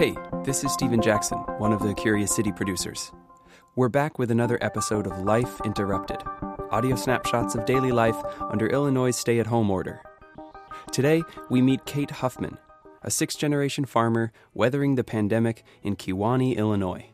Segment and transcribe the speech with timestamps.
[0.00, 3.12] Hey, this is Stephen Jackson, one of the Curious City producers.
[3.76, 6.22] We're back with another episode of Life Interrupted
[6.70, 10.00] audio snapshots of daily life under Illinois' stay at home order.
[10.90, 12.56] Today, we meet Kate Huffman,
[13.02, 17.04] a sixth generation farmer weathering the pandemic in Kewanee, Illinois.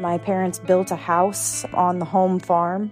[0.00, 2.90] My parents built a house on the home farm,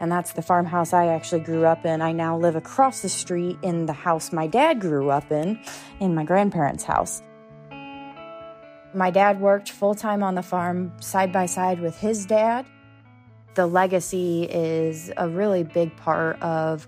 [0.00, 2.00] and that's the farmhouse I actually grew up in.
[2.02, 5.60] I now live across the street in the house my dad grew up in,
[6.00, 7.22] in my grandparents' house.
[8.94, 12.66] My dad worked full time on the farm side by side with his dad.
[13.54, 16.86] The legacy is a really big part of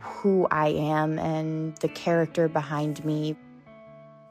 [0.00, 3.36] who I am and the character behind me.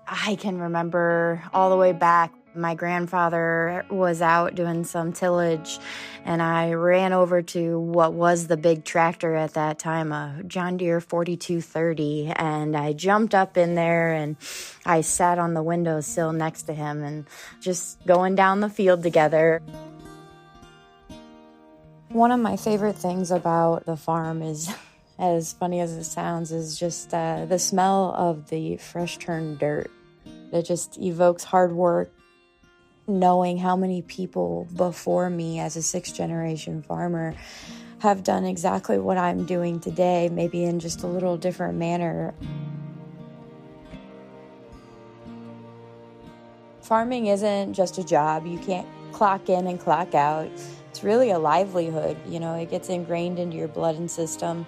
[0.07, 5.79] I can remember all the way back my grandfather was out doing some tillage
[6.25, 10.77] and I ran over to what was the big tractor at that time, a John
[10.77, 14.37] Deere 4230, and I jumped up in there and
[14.85, 17.25] I sat on the windowsill next to him and
[17.59, 19.61] just going down the field together.
[22.09, 24.73] One of my favorite things about the farm is
[25.19, 29.89] as funny as it sounds, is just uh, the smell of the fresh turned dirt.
[30.53, 32.13] It just evokes hard work.
[33.07, 37.33] Knowing how many people before me as a sixth generation farmer
[37.99, 42.33] have done exactly what I'm doing today, maybe in just a little different manner.
[46.81, 48.45] Farming isn't just a job.
[48.45, 50.49] You can't clock in and clock out.
[50.89, 52.15] It's really a livelihood.
[52.27, 54.67] You know, it gets ingrained into your blood and system.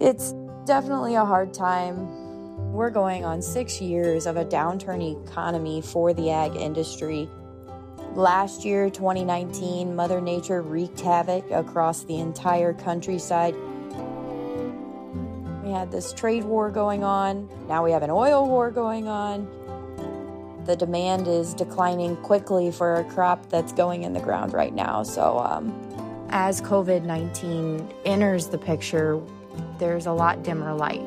[0.00, 0.34] It's
[0.64, 2.72] definitely a hard time.
[2.72, 7.28] We're going on six years of a downturn economy for the ag industry.
[8.14, 13.54] Last year, 2019, Mother Nature wreaked havoc across the entire countryside.
[15.62, 17.48] We had this trade war going on.
[17.68, 19.48] Now we have an oil war going on.
[20.64, 25.02] The demand is declining quickly for a crop that's going in the ground right now.
[25.02, 25.74] So, um,
[26.30, 29.20] as COVID 19 enters the picture,
[29.84, 31.02] there's a lot dimmer light.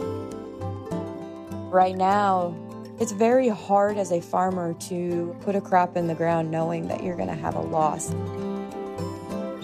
[1.72, 2.56] Right now,
[3.00, 7.04] it's very hard as a farmer to put a crop in the ground knowing that
[7.04, 8.14] you're going to have a loss.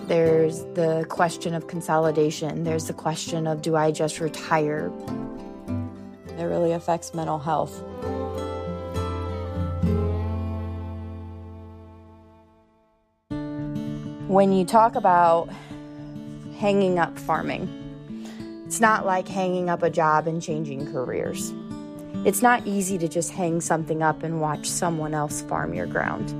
[0.07, 2.63] There's the question of consolidation.
[2.63, 4.91] There's the question of do I just retire?
[6.39, 7.83] It really affects mental health.
[14.27, 15.49] When you talk about
[16.57, 17.82] hanging up farming,
[18.73, 21.53] it's not like hanging up a job and changing careers.
[22.25, 26.31] It's not easy to just hang something up and watch someone else farm your ground.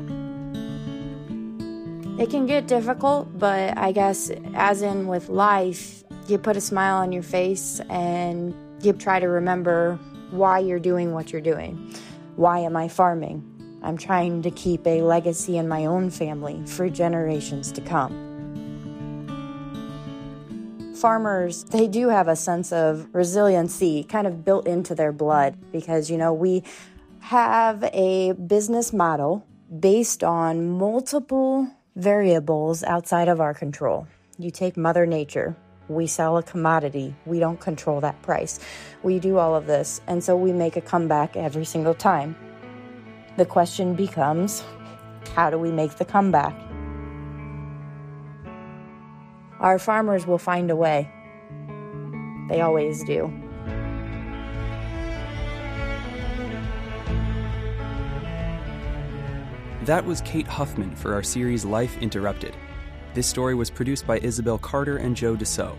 [2.19, 6.95] It can get difficult, but I guess, as in with life, you put a smile
[6.95, 9.99] on your face and you try to remember
[10.31, 11.93] why you're doing what you're doing.
[12.35, 13.43] Why am I farming?
[13.83, 18.32] I'm trying to keep a legacy in my own family for generations to come
[21.03, 26.09] farmers, they do have a sense of resiliency kind of built into their blood because,
[26.09, 26.63] you know, we
[27.19, 29.45] have a business model
[29.81, 31.67] based on multiple
[31.97, 34.07] variables outside of our control.
[34.37, 35.57] You take Mother Nature,
[35.89, 38.61] we sell a commodity, we don't control that price.
[39.03, 42.33] We do all of this, and so we make a comeback every single time.
[43.35, 44.63] The question becomes
[45.35, 46.62] how do we make the comeback?
[49.63, 51.09] Our farmers will find a way.
[52.49, 53.31] They always do.
[59.85, 62.57] That was Kate Huffman for our series Life Interrupted.
[63.13, 65.77] This story was produced by Isabel Carter and Joe DeCeault.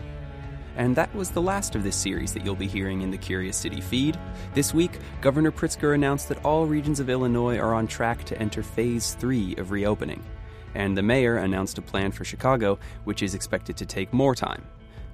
[0.76, 3.56] And that was the last of this series that you'll be hearing in the Curious
[3.58, 4.18] City feed.
[4.54, 8.62] This week, Governor Pritzker announced that all regions of Illinois are on track to enter
[8.62, 10.24] phase three of reopening.
[10.74, 14.64] And the mayor announced a plan for Chicago, which is expected to take more time.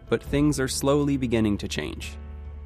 [0.08, 2.12] But things are slowly beginning to change.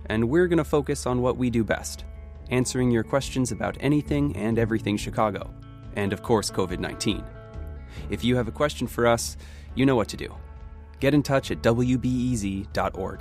[0.07, 2.05] And we're going to focus on what we do best
[2.51, 5.51] answering your questions about anything and everything Chicago.
[5.97, 7.25] And of course, COVID 19.
[8.11, 9.37] If you have a question for us,
[9.75, 10.35] you know what to do
[11.01, 13.21] get in touch at wbez.org.